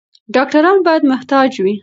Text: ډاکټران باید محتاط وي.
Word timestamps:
ډاکټران 0.35 0.77
باید 0.85 1.03
محتاط 1.11 1.53
وي. 1.63 1.75